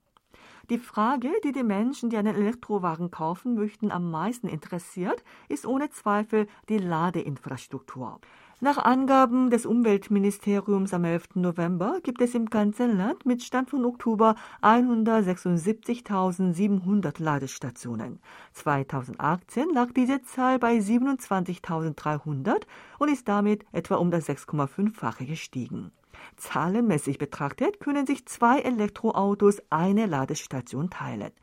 Die 0.70 0.80
Frage, 0.80 1.32
die 1.46 1.54
die 1.54 1.64
Menschen, 1.64 2.10
die 2.10 2.18
einen 2.18 2.36
Elektrowagen 2.36 3.10
kaufen 3.10 3.56
möchten, 3.56 3.90
am 3.90 4.12
meisten 4.12 4.50
interessiert, 4.50 5.24
ist 5.48 5.66
ohne 5.66 5.92
Zweifel 5.92 6.48
die 6.68 6.80
Ladeinfrastruktur. 6.80 8.20
Nach 8.64 8.78
Angaben 8.78 9.50
des 9.50 9.66
Umweltministeriums 9.66 10.94
am 10.94 11.04
11. 11.04 11.36
November 11.36 12.00
gibt 12.02 12.22
es 12.22 12.34
im 12.34 12.46
ganzen 12.46 12.98
Land 12.98 13.26
mit 13.26 13.44
Stand 13.44 13.70
von 13.70 13.84
Oktober 13.84 14.36
176.700 14.62 17.22
Ladestationen. 17.22 18.22
2018 18.54 19.70
lag 19.74 19.92
diese 19.92 20.22
Zahl 20.22 20.60
bei 20.60 20.78
27.300 20.78 22.62
und 23.00 23.12
ist 23.12 23.28
damit 23.28 23.66
etwa 23.74 23.96
um 23.96 24.12
das 24.12 24.30
6,5-fache 24.30 25.26
gestiegen. 25.26 25.92
Zahlenmäßig 26.38 27.18
betrachtet 27.18 27.82
können 27.82 28.08
sich 28.08 28.26
zwei 28.28 28.60
Elektroautos 28.60 29.62
eine 29.72 30.06
Ladestation 30.06 30.90
teilen. 30.90 31.34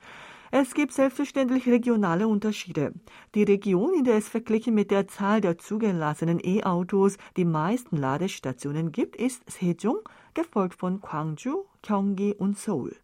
Es 0.52 0.74
gibt 0.74 0.92
selbstverständlich 0.92 1.68
regionale 1.68 2.26
Unterschiede. 2.26 2.92
Die 3.36 3.44
Region, 3.44 3.94
in 3.94 4.02
der 4.02 4.16
es 4.16 4.28
verglichen 4.28 4.74
mit 4.74 4.90
der 4.90 5.06
Zahl 5.06 5.40
der 5.40 5.58
zugelassenen 5.58 6.40
E-Autos 6.42 7.18
die 7.36 7.44
meisten 7.44 7.96
Ladestationen 7.96 8.90
gibt, 8.90 9.14
ist 9.14 9.48
Sejong, 9.48 10.00
gefolgt 10.34 10.74
von 10.74 11.00
Gwangju, 11.00 11.66
Gyeonggi 11.82 12.34
und 12.36 12.58
Seoul. 12.58 12.96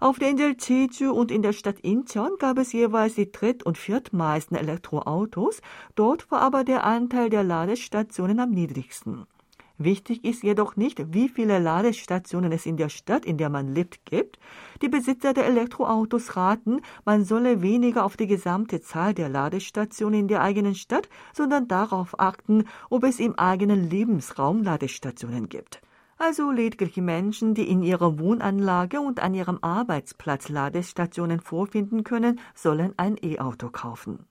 Auf 0.00 0.18
der 0.18 0.30
Insel 0.30 0.56
Jeju 0.58 1.12
und 1.12 1.30
in 1.30 1.42
der 1.42 1.52
Stadt 1.52 1.80
Incheon 1.80 2.36
gab 2.38 2.58
es 2.58 2.72
jeweils 2.72 3.14
die 3.14 3.30
dritt- 3.30 3.62
und 3.62 3.76
viertmeisten 3.76 4.56
Elektroautos, 4.56 5.60
dort 5.96 6.30
war 6.30 6.40
aber 6.40 6.64
der 6.64 6.84
Anteil 6.84 7.28
der 7.28 7.44
Ladestationen 7.44 8.40
am 8.40 8.50
niedrigsten. 8.50 9.26
Wichtig 9.78 10.24
ist 10.24 10.42
jedoch 10.42 10.76
nicht, 10.76 11.12
wie 11.12 11.28
viele 11.28 11.58
Ladestationen 11.58 12.50
es 12.50 12.64
in 12.64 12.78
der 12.78 12.88
Stadt, 12.88 13.26
in 13.26 13.36
der 13.36 13.50
man 13.50 13.74
lebt, 13.74 14.06
gibt. 14.06 14.38
Die 14.80 14.88
Besitzer 14.88 15.34
der 15.34 15.44
Elektroautos 15.46 16.34
raten, 16.34 16.80
man 17.04 17.24
solle 17.24 17.60
weniger 17.60 18.04
auf 18.04 18.16
die 18.16 18.26
gesamte 18.26 18.80
Zahl 18.80 19.12
der 19.12 19.28
Ladestationen 19.28 20.20
in 20.20 20.28
der 20.28 20.40
eigenen 20.40 20.74
Stadt, 20.74 21.10
sondern 21.34 21.68
darauf 21.68 22.18
achten, 22.18 22.64
ob 22.88 23.04
es 23.04 23.20
im 23.20 23.38
eigenen 23.38 23.90
Lebensraum 23.90 24.62
Ladestationen 24.62 25.50
gibt. 25.50 25.82
Also 26.16 26.50
lediglich 26.50 26.96
Menschen, 26.96 27.52
die 27.52 27.68
in 27.68 27.82
ihrer 27.82 28.18
Wohnanlage 28.18 29.00
und 29.00 29.20
an 29.20 29.34
ihrem 29.34 29.58
Arbeitsplatz 29.60 30.48
Ladestationen 30.48 31.40
vorfinden 31.40 32.04
können, 32.04 32.40
sollen 32.54 32.94
ein 32.96 33.18
E-Auto 33.22 33.68
kaufen. 33.68 34.26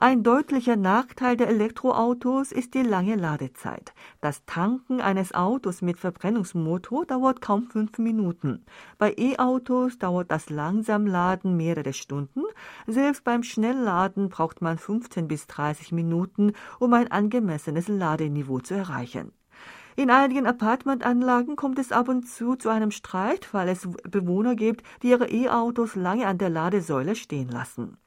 Ein 0.00 0.22
deutlicher 0.22 0.76
Nachteil 0.76 1.36
der 1.36 1.48
Elektroautos 1.48 2.52
ist 2.52 2.74
die 2.74 2.82
lange 2.82 3.16
Ladezeit. 3.16 3.92
Das 4.20 4.44
Tanken 4.44 5.00
eines 5.00 5.34
Autos 5.34 5.82
mit 5.82 5.98
Verbrennungsmotor 5.98 7.04
dauert 7.04 7.40
kaum 7.40 7.64
fünf 7.64 7.98
Minuten. 7.98 8.64
Bei 8.98 9.12
E-Autos 9.18 9.98
dauert 9.98 10.30
das 10.30 10.50
Langsamladen 10.50 11.56
mehrere 11.56 11.92
Stunden. 11.92 12.42
Selbst 12.86 13.24
beim 13.24 13.42
Schnellladen 13.42 14.28
braucht 14.28 14.62
man 14.62 14.78
15 14.78 15.26
bis 15.26 15.48
30 15.48 15.90
Minuten, 15.90 16.52
um 16.78 16.92
ein 16.92 17.10
angemessenes 17.10 17.88
Ladeniveau 17.88 18.60
zu 18.60 18.74
erreichen. 18.74 19.32
In 19.96 20.12
einigen 20.12 20.46
Apartmentanlagen 20.46 21.56
kommt 21.56 21.80
es 21.80 21.90
ab 21.90 22.08
und 22.08 22.28
zu 22.28 22.54
zu 22.54 22.68
einem 22.68 22.92
Streit, 22.92 23.52
weil 23.52 23.68
es 23.68 23.88
Bewohner 24.08 24.54
gibt, 24.54 24.84
die 25.02 25.08
ihre 25.08 25.28
E-Autos 25.28 25.96
lange 25.96 26.28
an 26.28 26.38
der 26.38 26.50
Ladesäule 26.50 27.16
stehen 27.16 27.48
lassen. 27.48 27.98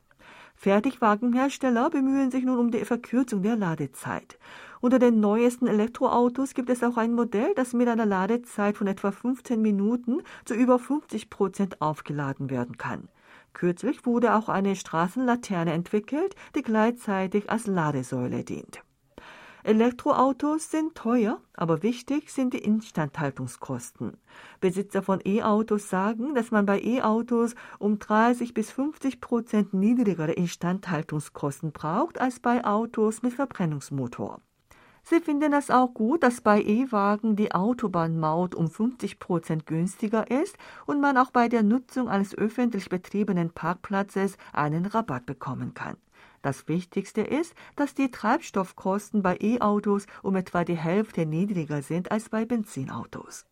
Fertigwagenhersteller 0.61 1.89
bemühen 1.89 2.29
sich 2.29 2.43
nun 2.43 2.59
um 2.59 2.69
die 2.69 2.85
Verkürzung 2.85 3.41
der 3.41 3.55
Ladezeit. 3.55 4.37
Unter 4.79 4.99
den 4.99 5.19
neuesten 5.19 5.65
Elektroautos 5.65 6.53
gibt 6.53 6.69
es 6.69 6.83
auch 6.83 6.97
ein 6.97 7.13
Modell, 7.13 7.51
das 7.55 7.73
mit 7.73 7.87
einer 7.87 8.05
Ladezeit 8.05 8.77
von 8.77 8.85
etwa 8.85 9.11
15 9.11 9.59
Minuten 9.59 10.21
zu 10.45 10.53
über 10.53 10.77
50 10.77 11.31
Prozent 11.31 11.81
aufgeladen 11.81 12.51
werden 12.51 12.77
kann. 12.77 13.09
Kürzlich 13.53 14.05
wurde 14.05 14.35
auch 14.35 14.49
eine 14.49 14.75
Straßenlaterne 14.75 15.71
entwickelt, 15.71 16.35
die 16.55 16.61
gleichzeitig 16.61 17.49
als 17.49 17.65
Ladesäule 17.65 18.43
dient. 18.43 18.83
Elektroautos 19.63 20.71
sind 20.71 20.95
teuer, 20.95 21.39
aber 21.53 21.83
wichtig 21.83 22.31
sind 22.31 22.53
die 22.53 22.63
Instandhaltungskosten. 22.63 24.17
Besitzer 24.59 25.03
von 25.03 25.19
E-Autos 25.23 25.87
sagen, 25.87 26.33
dass 26.33 26.49
man 26.49 26.65
bei 26.65 26.81
E-Autos 26.81 27.53
um 27.77 27.99
30 27.99 28.55
bis 28.55 28.71
50 28.71 29.21
Prozent 29.21 29.73
niedrigere 29.73 30.31
Instandhaltungskosten 30.31 31.71
braucht 31.71 32.19
als 32.19 32.39
bei 32.39 32.65
Autos 32.65 33.21
mit 33.21 33.33
Verbrennungsmotor. 33.33 34.41
Sie 35.03 35.19
finden 35.19 35.53
es 35.53 35.69
auch 35.69 35.93
gut, 35.93 36.23
dass 36.23 36.41
bei 36.41 36.61
E-Wagen 36.61 37.35
die 37.35 37.53
Autobahnmaut 37.53 38.55
um 38.55 38.69
50 38.69 39.19
Prozent 39.19 39.65
günstiger 39.65 40.29
ist 40.29 40.57
und 40.85 41.01
man 41.01 41.17
auch 41.17 41.31
bei 41.31 41.49
der 41.49 41.63
Nutzung 41.63 42.07
eines 42.07 42.35
öffentlich 42.35 42.89
betriebenen 42.89 43.51
Parkplatzes 43.51 44.37
einen 44.53 44.85
Rabatt 44.85 45.25
bekommen 45.25 45.73
kann. 45.73 45.97
Das 46.41 46.67
Wichtigste 46.67 47.21
ist, 47.21 47.53
dass 47.75 47.93
die 47.93 48.09
Treibstoffkosten 48.09 49.21
bei 49.21 49.37
E-Autos 49.39 50.07
um 50.23 50.35
etwa 50.35 50.63
die 50.63 50.77
Hälfte 50.77 51.25
niedriger 51.25 51.81
sind 51.81 52.11
als 52.11 52.29
bei 52.29 52.45
Benzinautos. 52.45 53.45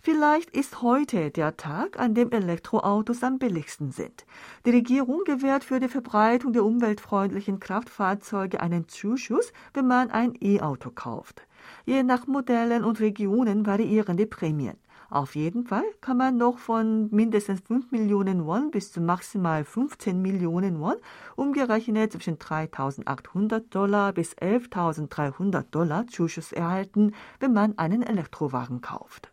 Vielleicht 0.00 0.50
ist 0.50 0.80
heute 0.80 1.30
der 1.30 1.56
Tag, 1.56 1.98
an 1.98 2.14
dem 2.14 2.30
Elektroautos 2.30 3.22
am 3.24 3.38
billigsten 3.38 3.90
sind. 3.90 4.26
Die 4.64 4.70
Regierung 4.70 5.24
gewährt 5.24 5.64
für 5.64 5.80
die 5.80 5.88
Verbreitung 5.88 6.52
der 6.52 6.64
umweltfreundlichen 6.64 7.58
Kraftfahrzeuge 7.58 8.60
einen 8.60 8.88
Zuschuss, 8.88 9.52
wenn 9.74 9.88
man 9.88 10.10
ein 10.10 10.34
E-Auto 10.40 10.90
kauft. 10.90 11.42
Je 11.84 12.04
nach 12.04 12.26
Modellen 12.26 12.84
und 12.84 13.00
Regionen 13.00 13.66
variieren 13.66 14.16
die 14.16 14.26
Prämien. 14.26 14.78
Auf 15.10 15.36
jeden 15.36 15.64
Fall 15.64 15.84
kann 16.02 16.18
man 16.18 16.36
noch 16.36 16.58
von 16.58 17.08
mindestens 17.10 17.62
5 17.62 17.92
Millionen 17.92 18.44
Won 18.44 18.70
bis 18.70 18.92
zu 18.92 19.00
maximal 19.00 19.64
15 19.64 20.20
Millionen 20.20 20.80
Won, 20.80 20.96
umgerechnet 21.34 22.12
zwischen 22.12 22.36
3.800 22.36 23.70
Dollar 23.70 24.12
bis 24.12 24.34
11.300 24.36 25.64
Dollar 25.70 26.06
Zuschuss 26.08 26.52
erhalten, 26.52 27.14
wenn 27.40 27.54
man 27.54 27.78
einen 27.78 28.02
Elektrowagen 28.02 28.82
kauft. 28.82 29.32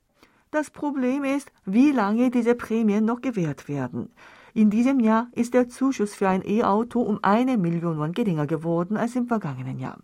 Das 0.50 0.70
Problem 0.70 1.26
ist, 1.26 1.52
wie 1.66 1.92
lange 1.92 2.32
diese 2.32 2.56
Prämien 2.56 3.04
noch 3.04 3.20
gewährt 3.20 3.68
werden. 3.68 4.14
In 4.54 4.70
diesem 4.70 5.02
Jahr 5.02 5.28
ist 5.34 5.54
der 5.54 5.68
Zuschuss 5.68 6.16
für 6.16 6.30
ein 6.30 6.48
E-Auto 6.48 7.02
um 7.02 7.20
eine 7.22 7.58
Million 7.58 7.98
Won 7.98 8.14
geringer 8.14 8.48
geworden 8.48 8.96
als 8.96 9.18
im 9.18 9.28
vergangenen 9.28 9.80
Jahr. 9.80 9.98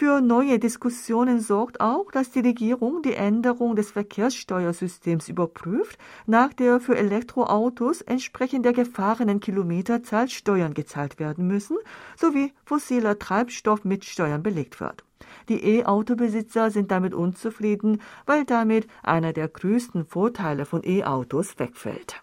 Für 0.00 0.20
neue 0.20 0.60
Diskussionen 0.60 1.40
sorgt 1.40 1.80
auch, 1.80 2.12
dass 2.12 2.30
die 2.30 2.38
Regierung 2.38 3.02
die 3.02 3.14
Änderung 3.14 3.74
des 3.74 3.90
Verkehrssteuersystems 3.90 5.28
überprüft, 5.28 5.98
nach 6.24 6.52
der 6.52 6.78
für 6.78 6.96
Elektroautos 6.96 8.02
entsprechend 8.02 8.64
der 8.64 8.74
gefahrenen 8.74 9.40
Kilometerzahl 9.40 10.28
Steuern 10.28 10.72
gezahlt 10.72 11.18
werden 11.18 11.48
müssen, 11.48 11.78
sowie 12.16 12.52
fossiler 12.64 13.18
Treibstoff 13.18 13.84
mit 13.84 14.04
Steuern 14.04 14.44
belegt 14.44 14.78
wird. 14.78 15.02
Die 15.48 15.64
E-Autobesitzer 15.64 16.70
sind 16.70 16.92
damit 16.92 17.12
unzufrieden, 17.12 18.00
weil 18.24 18.44
damit 18.44 18.86
einer 19.02 19.32
der 19.32 19.48
größten 19.48 20.06
Vorteile 20.06 20.64
von 20.64 20.84
E-Autos 20.84 21.58
wegfällt. 21.58 22.22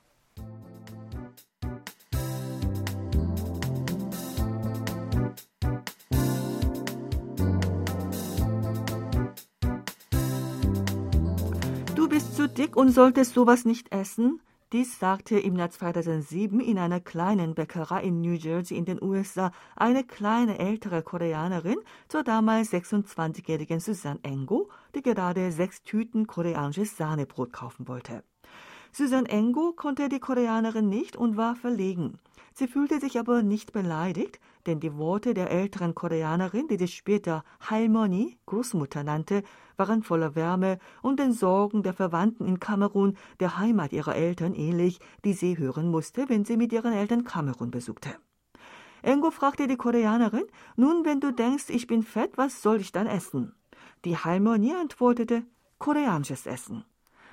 Dick 12.47 12.75
und 12.75 12.91
solltest 12.91 13.33
sowas 13.33 13.65
nicht 13.65 13.91
essen? 13.91 14.41
Dies 14.71 14.99
sagte 14.99 15.39
im 15.39 15.55
Jahr 15.55 15.69
2007 15.69 16.59
in 16.59 16.77
einer 16.77 16.99
kleinen 16.99 17.55
Bäckerei 17.55 18.03
in 18.03 18.21
New 18.21 18.33
Jersey 18.33 18.77
in 18.77 18.85
den 18.85 19.01
USA 19.01 19.51
eine 19.75 20.03
kleine 20.03 20.59
ältere 20.59 21.01
Koreanerin 21.01 21.77
zur 22.07 22.23
damals 22.23 22.73
26-jährigen 22.73 23.79
Susan 23.79 24.19
Engo, 24.23 24.69
die 24.95 25.01
gerade 25.01 25.51
sechs 25.51 25.83
Tüten 25.83 26.27
koreanisches 26.27 26.97
Sahnebrot 26.97 27.53
kaufen 27.53 27.87
wollte. 27.87 28.23
Susan 28.91 29.25
Engo 29.25 29.73
konnte 29.73 30.09
die 30.09 30.19
Koreanerin 30.19 30.89
nicht 30.89 31.15
und 31.15 31.37
war 31.37 31.55
verlegen. 31.55 32.19
Sie 32.53 32.67
fühlte 32.67 32.99
sich 32.99 33.19
aber 33.19 33.43
nicht 33.43 33.73
beleidigt, 33.73 34.39
denn 34.65 34.79
die 34.79 34.97
Worte 34.97 35.33
der 35.33 35.51
älteren 35.51 35.95
Koreanerin, 35.95 36.67
die 36.67 36.77
sie 36.77 36.87
später 36.87 37.43
Halmoni, 37.61 38.37
Großmutter 38.45 39.03
nannte, 39.03 39.43
waren 39.77 40.03
voller 40.03 40.35
Wärme 40.35 40.79
und 41.01 41.19
den 41.19 41.33
Sorgen 41.33 41.83
der 41.83 41.93
Verwandten 41.93 42.45
in 42.45 42.59
Kamerun, 42.59 43.17
der 43.39 43.57
Heimat 43.57 43.93
ihrer 43.93 44.15
Eltern, 44.15 44.53
ähnlich, 44.53 44.99
die 45.23 45.33
sie 45.33 45.57
hören 45.57 45.89
musste, 45.89 46.29
wenn 46.29 46.45
sie 46.45 46.57
mit 46.57 46.71
ihren 46.71 46.93
Eltern 46.93 47.23
Kamerun 47.23 47.71
besuchte. 47.71 48.09
Engo 49.01 49.29
fragte 49.29 49.67
die 49.67 49.77
Koreanerin, 49.77 50.45
nun, 50.75 51.05
wenn 51.05 51.19
du 51.19 51.31
denkst, 51.31 51.69
ich 51.69 51.85
bin 51.85 52.01
fett, 52.01 52.37
was 52.37 52.61
soll 52.61 52.81
ich 52.81 52.91
dann 52.91 53.07
essen? 53.07 53.53
Die 54.03 54.17
Halmoni 54.17 54.73
antwortete, 54.73 55.43
koreanisches 55.77 56.45
Essen. 56.47 56.85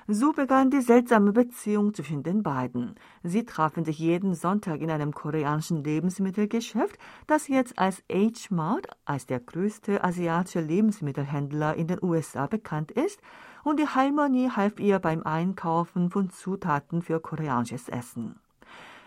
So 0.07 0.33
begann 0.33 0.69
die 0.69 0.81
seltsame 0.81 1.31
Beziehung 1.31 1.93
zwischen 1.93 2.23
den 2.23 2.43
beiden. 2.43 2.95
Sie 3.23 3.45
trafen 3.45 3.85
sich 3.85 3.99
jeden 3.99 4.33
Sonntag 4.33 4.81
in 4.81 4.91
einem 4.91 5.13
koreanischen 5.13 5.81
Lebensmittelgeschäft, 5.81 6.97
das 7.25 7.47
jetzt 7.47 7.79
als 7.79 8.03
H-Mart, 8.11 8.87
als 9.05 9.27
der 9.27 9.39
größte 9.39 10.03
asiatische 10.03 10.59
Lebensmittelhändler 10.59 11.75
in 11.75 11.87
den 11.87 11.99
USA 12.01 12.47
bekannt 12.47 12.91
ist, 12.91 13.21
und 13.63 13.79
die 13.79 13.87
Harmonie 13.87 14.49
half 14.49 14.77
ihr 14.81 14.99
beim 14.99 15.23
Einkaufen 15.23 16.09
von 16.09 16.29
Zutaten 16.29 17.01
für 17.01 17.21
koreanisches 17.21 17.87
Essen. 17.87 18.35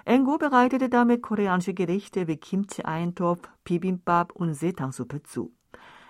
Engo 0.06 0.38
bereitete 0.38 0.88
damit 0.88 1.20
koreanische 1.20 1.74
Gerichte 1.74 2.26
wie 2.26 2.38
Kimchi-Eintopf, 2.38 3.50
Bibimbap 3.64 4.32
und 4.32 4.54
Setangsuppe 4.54 5.22
zu. 5.24 5.52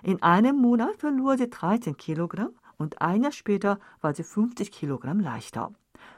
In 0.04 0.22
einem 0.22 0.56
Monat 0.60 0.96
verlor 0.98 1.36
sie 1.36 1.48
13 1.48 1.96
Kilogramm 1.96 2.50
und 2.78 3.00
ein 3.00 3.22
Jahr 3.22 3.32
später 3.32 3.78
war 4.00 4.14
sie 4.14 4.22
50 4.22 4.72
Kilogramm 4.72 5.20
leichter. 5.20 5.72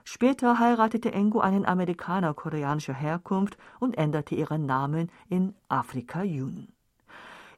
Später 0.04 0.58
heiratete 0.58 1.12
Engo 1.12 1.40
einen 1.40 1.64
Amerikaner 1.66 2.34
koreanischer 2.34 2.94
Herkunft 2.94 3.56
und 3.78 3.96
änderte 3.96 4.34
ihren 4.34 4.66
Namen 4.66 5.10
in 5.28 5.54
Afrika 5.68 6.22
Yun. 6.22 6.68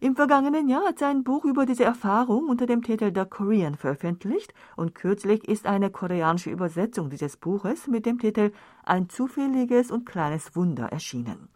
Im 0.03 0.17
vergangenen 0.17 0.69
Jahr 0.69 0.87
hat 0.87 0.99
sie 0.99 1.05
ein 1.05 1.25
Buch 1.25 1.45
über 1.45 1.67
diese 1.67 1.85
Erfahrung 1.85 2.49
unter 2.49 2.65
dem 2.65 2.83
Titel 2.83 3.13
The 3.15 3.27
Korean 3.27 3.75
veröffentlicht 3.75 4.55
und 4.75 4.95
kürzlich 4.95 5.47
ist 5.47 5.67
eine 5.67 5.91
koreanische 5.91 6.51
Übersetzung 6.51 7.11
dieses 7.11 7.37
Buches 7.37 7.87
mit 7.87 8.07
dem 8.07 8.19
Titel 8.19 8.53
Ein 8.83 9.11
zufälliges 9.11 9.91
und 9.91 10.07
kleines 10.07 10.57
Wunder 10.57 10.87
erschienen. 10.87 11.49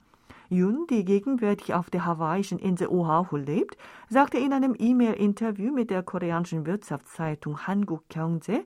Yun, 0.54 0.86
die 0.88 1.04
gegenwärtig 1.04 1.74
auf 1.74 1.90
der 1.90 2.04
hawaiischen 2.04 2.60
Insel 2.60 2.86
Oahu 2.86 3.36
lebt, 3.36 3.76
sagte 4.08 4.38
in 4.38 4.52
einem 4.52 4.76
E-Mail-Interview 4.78 5.72
mit 5.72 5.90
der 5.90 6.04
koreanischen 6.04 6.64
Wirtschaftszeitung 6.64 7.66
Hanguk 7.66 8.08
Kyungje, 8.08 8.64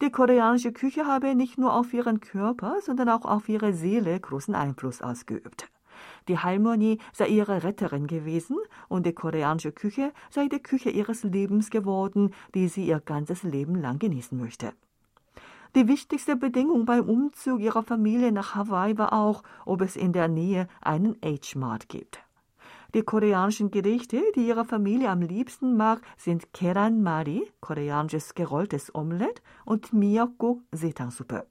die 0.00 0.10
koreanische 0.10 0.72
Küche 0.72 1.06
habe 1.06 1.34
nicht 1.34 1.58
nur 1.58 1.74
auf 1.74 1.92
ihren 1.92 2.20
Körper, 2.20 2.76
sondern 2.80 3.10
auch 3.10 3.26
auf 3.26 3.50
ihre 3.50 3.74
Seele 3.74 4.18
großen 4.18 4.54
Einfluss 4.54 5.02
ausgeübt. 5.02 5.68
Die 6.28 6.38
Harmonie 6.38 7.00
sei 7.12 7.26
ihre 7.28 7.64
Retterin 7.64 8.06
gewesen 8.06 8.56
und 8.88 9.04
die 9.04 9.12
koreanische 9.12 9.72
Küche 9.72 10.14
sei 10.30 10.48
die 10.48 10.62
Küche 10.62 10.88
ihres 10.88 11.22
Lebens 11.22 11.68
geworden, 11.68 12.32
die 12.54 12.68
sie 12.68 12.86
ihr 12.86 13.00
ganzes 13.00 13.42
Leben 13.42 13.74
lang 13.74 13.98
genießen 13.98 14.38
möchte. 14.38 14.72
Die 15.76 15.88
wichtigste 15.88 16.36
Bedingung 16.36 16.86
beim 16.86 17.06
Umzug 17.06 17.60
ihrer 17.60 17.82
Familie 17.82 18.32
nach 18.32 18.54
Hawaii 18.54 18.96
war 18.96 19.12
auch, 19.12 19.42
ob 19.66 19.82
es 19.82 19.94
in 19.94 20.14
der 20.14 20.26
Nähe 20.26 20.68
einen 20.80 21.16
H-Mart 21.22 21.90
gibt. 21.90 22.18
Die 22.94 23.02
koreanischen 23.02 23.70
Gerichte, 23.70 24.22
die 24.34 24.48
ihre 24.48 24.64
Familie 24.64 25.10
am 25.10 25.20
liebsten 25.20 25.76
mag, 25.76 26.00
sind 26.16 26.54
Keran 26.54 27.02
Mari, 27.02 27.46
koreanisches 27.60 28.34
gerolltes 28.34 28.94
Omelett, 28.94 29.42
und 29.66 29.92
Miyako, 29.92 30.62
Seetangsuppe. 30.72 31.46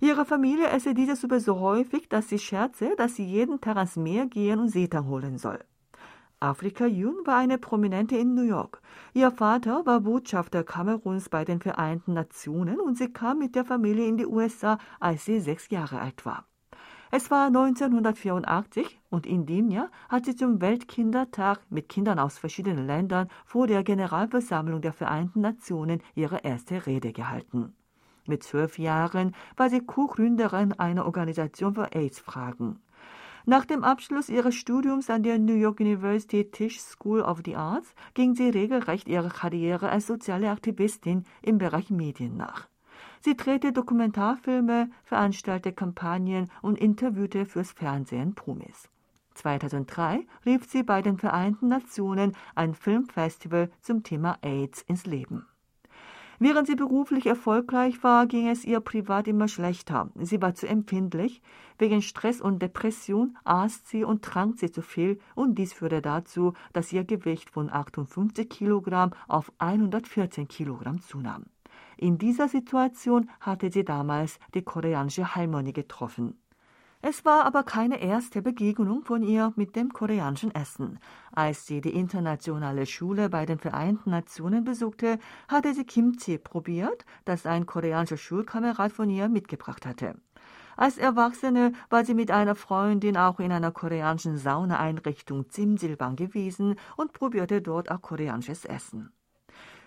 Ihre 0.00 0.26
Familie 0.26 0.68
esse 0.68 0.92
diese 0.92 1.16
Suppe 1.16 1.40
so 1.40 1.58
häufig, 1.58 2.10
dass 2.10 2.28
sie 2.28 2.38
scherze, 2.38 2.94
dass 2.98 3.14
sie 3.14 3.24
jeden 3.24 3.62
Tag 3.62 3.78
ans 3.78 3.96
Meer 3.96 4.26
gehen 4.26 4.60
und 4.60 4.68
Seetang 4.68 5.06
holen 5.06 5.38
soll. 5.38 5.60
Afrika 6.46 6.86
Yun 6.86 7.26
war 7.26 7.38
eine 7.38 7.58
Prominente 7.58 8.16
in 8.16 8.36
New 8.36 8.44
York. 8.44 8.80
Ihr 9.14 9.32
Vater 9.32 9.84
war 9.84 10.02
Botschafter 10.02 10.62
Kameruns 10.62 11.28
bei 11.28 11.44
den 11.44 11.58
Vereinten 11.58 12.12
Nationen 12.12 12.78
und 12.78 12.96
sie 12.96 13.12
kam 13.12 13.40
mit 13.40 13.56
der 13.56 13.64
Familie 13.64 14.06
in 14.06 14.16
die 14.16 14.26
USA, 14.26 14.78
als 15.00 15.24
sie 15.24 15.40
sechs 15.40 15.70
Jahre 15.70 16.00
alt 16.00 16.24
war. 16.24 16.46
Es 17.10 17.32
war 17.32 17.48
1984 17.48 19.00
und 19.10 19.26
in 19.26 19.44
dem 19.44 19.72
Jahr 19.72 19.90
hat 20.08 20.26
sie 20.26 20.36
zum 20.36 20.60
Weltkindertag 20.60 21.60
mit 21.68 21.88
Kindern 21.88 22.20
aus 22.20 22.38
verschiedenen 22.38 22.86
Ländern 22.86 23.28
vor 23.44 23.66
der 23.66 23.82
Generalversammlung 23.82 24.80
der 24.80 24.92
Vereinten 24.92 25.40
Nationen 25.40 26.00
ihre 26.14 26.44
erste 26.44 26.86
Rede 26.86 27.12
gehalten. 27.12 27.74
Mit 28.24 28.44
zwölf 28.44 28.78
Jahren 28.78 29.34
war 29.56 29.68
sie 29.68 29.80
Co-Gründerin 29.80 30.72
einer 30.74 31.06
Organisation 31.06 31.74
für 31.74 31.92
AIDS-Fragen. 31.92 32.78
Nach 33.48 33.64
dem 33.64 33.84
Abschluss 33.84 34.28
ihres 34.28 34.56
Studiums 34.56 35.08
an 35.08 35.22
der 35.22 35.38
New 35.38 35.54
York 35.54 35.78
University 35.78 36.50
Tisch 36.50 36.80
School 36.80 37.20
of 37.20 37.42
the 37.44 37.54
Arts 37.54 37.94
ging 38.14 38.34
sie 38.34 38.48
regelrecht 38.48 39.06
ihrer 39.06 39.28
Karriere 39.28 39.88
als 39.88 40.08
soziale 40.08 40.50
Aktivistin 40.50 41.22
im 41.42 41.58
Bereich 41.58 41.88
Medien 41.88 42.36
nach. 42.36 42.66
Sie 43.20 43.36
drehte 43.36 43.72
Dokumentarfilme, 43.72 44.90
veranstaltete 45.04 45.72
Kampagnen 45.72 46.50
und 46.60 46.76
interviewte 46.76 47.46
fürs 47.46 47.70
Fernsehen 47.70 48.34
Promis. 48.34 48.88
2003 49.34 50.26
rief 50.44 50.68
sie 50.68 50.82
bei 50.82 51.00
den 51.00 51.16
Vereinten 51.16 51.68
Nationen 51.68 52.32
ein 52.56 52.74
Filmfestival 52.74 53.70
zum 53.80 54.02
Thema 54.02 54.38
AIDS 54.42 54.82
ins 54.88 55.06
Leben. 55.06 55.46
Während 56.38 56.66
sie 56.66 56.74
beruflich 56.74 57.26
erfolgreich 57.26 58.02
war, 58.02 58.26
ging 58.26 58.48
es 58.48 58.64
ihr 58.64 58.80
privat 58.80 59.26
immer 59.26 59.48
schlechter. 59.48 60.10
Sie 60.16 60.42
war 60.42 60.54
zu 60.54 60.68
empfindlich. 60.68 61.40
Wegen 61.78 62.02
Stress 62.02 62.40
und 62.40 62.60
Depression 62.60 63.36
aß 63.44 63.88
sie 63.88 64.04
und 64.04 64.22
trank 64.22 64.58
sie 64.58 64.70
zu 64.70 64.82
viel 64.82 65.18
und 65.34 65.56
dies 65.56 65.72
führte 65.72 66.02
dazu, 66.02 66.52
dass 66.72 66.92
ihr 66.92 67.04
Gewicht 67.04 67.50
von 67.50 67.70
58 67.70 68.48
Kilogramm 68.50 69.12
auf 69.28 69.50
114 69.58 70.46
Kilogramm 70.48 71.00
zunahm. 71.00 71.44
In 71.96 72.18
dieser 72.18 72.48
Situation 72.48 73.30
hatte 73.40 73.70
sie 73.70 73.84
damals 73.84 74.38
die 74.54 74.62
koreanische 74.62 75.34
Halmonie 75.34 75.72
getroffen. 75.72 76.38
Es 77.02 77.24
war 77.24 77.44
aber 77.44 77.62
keine 77.62 78.00
erste 78.00 78.42
Begegnung 78.42 79.04
von 79.04 79.22
ihr 79.22 79.52
mit 79.56 79.76
dem 79.76 79.92
koreanischen 79.92 80.54
Essen. 80.54 80.98
Als 81.32 81.66
sie 81.66 81.80
die 81.80 81.94
internationale 81.94 82.86
Schule 82.86 83.28
bei 83.28 83.46
den 83.46 83.58
Vereinten 83.58 84.10
Nationen 84.10 84.64
besuchte, 84.64 85.18
hatte 85.48 85.74
sie 85.74 85.84
Kimchi 85.84 86.38
probiert, 86.38 87.04
das 87.24 87.46
ein 87.46 87.66
koreanischer 87.66 88.16
Schulkamerad 88.16 88.92
von 88.92 89.10
ihr 89.10 89.28
mitgebracht 89.28 89.86
hatte. 89.86 90.16
Als 90.76 90.98
Erwachsene 90.98 91.72
war 91.88 92.04
sie 92.04 92.14
mit 92.14 92.30
einer 92.30 92.54
Freundin 92.54 93.16
auch 93.16 93.40
in 93.40 93.52
einer 93.52 93.72
koreanischen 93.72 94.36
Saunaeinrichtung 94.36 95.48
Zimsilbang 95.48 96.16
gewesen 96.16 96.76
und 96.96 97.12
probierte 97.12 97.62
dort 97.62 97.90
auch 97.90 98.02
koreanisches 98.02 98.64
Essen. 98.64 99.10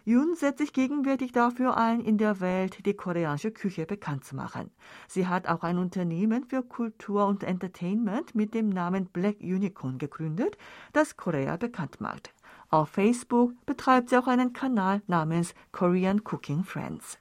Yun 0.10 0.34
setzt 0.34 0.58
sich 0.58 0.74
gegenwärtig 0.74 1.34
dafür 1.34 1.78
ein, 1.78 2.02
in 2.02 2.18
der 2.18 2.40
Welt 2.40 2.84
die 2.88 2.96
koreanische 2.96 3.52
Küche 3.52 3.86
bekannt 3.86 4.26
zu 4.26 4.36
machen. 4.36 4.72
Sie 5.08 5.28
hat 5.28 5.48
auch 5.48 5.62
ein 5.62 5.78
Unternehmen 5.78 6.46
für 6.46 6.64
Kultur 6.64 7.28
und 7.28 7.44
Entertainment 7.44 8.34
mit 8.34 8.56
dem 8.56 8.70
Namen 8.70 9.06
Black 9.06 9.36
Unicorn 9.40 10.00
gegründet, 10.00 10.58
das 10.94 11.16
Korea 11.16 11.58
bekannt 11.58 12.02
macht. 12.02 12.34
Auf 12.72 12.90
Facebook 12.90 13.54
betreibt 13.68 14.10
sie 14.10 14.18
auch 14.18 14.26
einen 14.26 14.52
Kanal 14.52 15.04
namens 15.06 15.54
Korean 15.72 16.22
Cooking 16.26 16.64
Friends. 16.64 17.20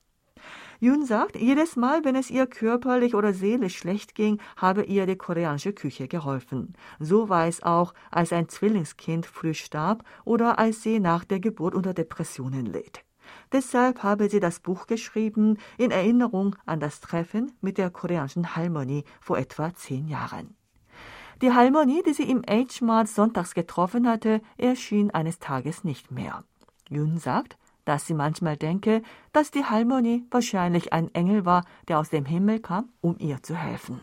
Yun 0.80 1.04
sagt, 1.04 1.34
jedes 1.34 1.74
Mal, 1.74 2.04
wenn 2.04 2.14
es 2.14 2.30
ihr 2.30 2.46
körperlich 2.46 3.16
oder 3.16 3.32
seelisch 3.32 3.76
schlecht 3.76 4.14
ging, 4.14 4.40
habe 4.56 4.84
ihr 4.84 5.06
die 5.06 5.16
koreanische 5.16 5.72
Küche 5.72 6.06
geholfen. 6.06 6.74
So 7.00 7.28
war 7.28 7.48
es 7.48 7.64
auch, 7.64 7.94
als 8.12 8.32
ein 8.32 8.48
Zwillingskind 8.48 9.26
früh 9.26 9.54
starb 9.54 10.04
oder 10.24 10.58
als 10.60 10.82
sie 10.82 11.00
nach 11.00 11.24
der 11.24 11.40
Geburt 11.40 11.74
unter 11.74 11.94
Depressionen 11.94 12.66
litt. 12.66 13.04
Deshalb 13.50 14.04
habe 14.04 14.28
sie 14.28 14.38
das 14.38 14.60
Buch 14.60 14.86
geschrieben 14.86 15.58
in 15.78 15.90
Erinnerung 15.90 16.54
an 16.64 16.78
das 16.78 17.00
Treffen 17.00 17.52
mit 17.60 17.76
der 17.76 17.90
koreanischen 17.90 18.54
Halmonie 18.54 19.04
vor 19.20 19.36
etwa 19.36 19.74
zehn 19.74 20.06
Jahren. 20.06 20.54
Die 21.42 21.52
Halmonie, 21.52 22.02
die 22.06 22.14
sie 22.14 22.30
im 22.30 22.42
H-Mart 22.48 23.08
sonntags 23.08 23.54
getroffen 23.54 24.08
hatte, 24.08 24.40
erschien 24.56 25.10
eines 25.10 25.38
Tages 25.38 25.82
nicht 25.82 26.10
mehr. 26.10 26.44
Yun 26.88 27.18
sagt, 27.18 27.58
dass 27.88 28.06
sie 28.06 28.14
manchmal 28.14 28.56
denke, 28.56 29.02
dass 29.32 29.50
die 29.50 29.64
Harmonie 29.64 30.26
wahrscheinlich 30.30 30.92
ein 30.92 31.12
Engel 31.14 31.46
war, 31.46 31.64
der 31.88 31.98
aus 31.98 32.10
dem 32.10 32.26
Himmel 32.26 32.60
kam, 32.60 32.90
um 33.00 33.16
ihr 33.18 33.42
zu 33.42 33.56
helfen. 33.56 34.02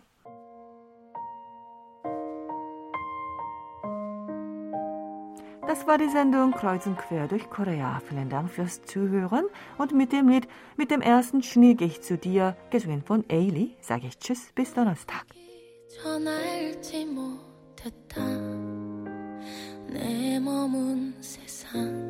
Das 5.67 5.87
war 5.87 5.97
die 5.97 6.09
Sendung 6.09 6.51
Kreuz 6.51 6.85
und 6.85 6.97
Quer 6.97 7.27
durch 7.27 7.49
Korea. 7.49 7.99
Vielen 8.07 8.29
Dank 8.29 8.49
fürs 8.49 8.83
Zuhören 8.83 9.45
und 9.77 9.93
mit 9.93 10.11
dem 10.11 10.29
Lied 10.29 10.47
Mit 10.77 10.89
dem 10.89 11.01
ersten 11.01 11.43
Schnee 11.43 11.73
gehe 11.73 11.87
ich 11.87 12.01
zu 12.01 12.17
dir, 12.17 12.55
gesungen 12.71 13.03
von 13.03 13.23
Ailey, 13.29 13.75
sage 13.81 14.07
ich 14.07 14.17
Tschüss, 14.17 14.51
bis 14.55 14.73
Donnerstag. 14.73 15.25
전할지 16.03 17.05
내 19.87 20.39
몸은 20.39 21.13
세상 21.21 22.04